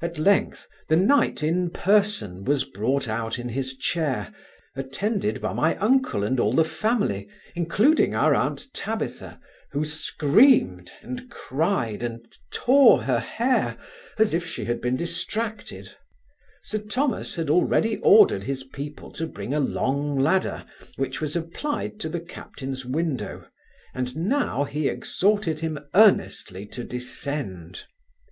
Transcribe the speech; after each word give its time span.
At 0.00 0.18
length, 0.18 0.66
the 0.88 0.96
knight 0.96 1.40
in 1.44 1.70
person 1.70 2.42
was 2.44 2.64
brought 2.64 3.06
out 3.08 3.38
in 3.38 3.48
his 3.50 3.76
chair, 3.76 4.34
attended 4.74 5.40
by 5.40 5.52
my 5.52 5.76
uncle 5.76 6.24
and 6.24 6.40
all 6.40 6.52
the 6.52 6.64
family, 6.64 7.30
including 7.54 8.12
our 8.12 8.34
aunt 8.34 8.66
Tabitha, 8.74 9.38
who 9.70 9.84
screamed, 9.84 10.90
and 11.00 11.30
cried, 11.30 12.02
and 12.02 12.26
tore 12.50 13.04
her 13.04 13.20
hair, 13.20 13.76
as 14.18 14.34
if 14.34 14.44
she 14.44 14.64
had 14.64 14.80
been 14.80 14.96
distracted 14.96 15.92
Sir 16.64 16.78
Thomas 16.80 17.36
had 17.36 17.48
already 17.48 17.98
ordered 17.98 18.42
his 18.42 18.64
people 18.64 19.12
to 19.12 19.28
bring 19.28 19.54
a 19.54 19.60
long 19.60 20.18
ladder 20.18 20.64
which 20.96 21.20
was 21.20 21.36
applied 21.36 22.00
to 22.00 22.08
the 22.08 22.18
captain's, 22.20 22.84
window, 22.84 23.46
and 23.94 24.16
now 24.16 24.64
he 24.64 24.88
exhorted 24.88 25.60
him 25.60 25.78
earnestly 25.94 26.66
to 26.66 26.82
descend. 26.82 27.84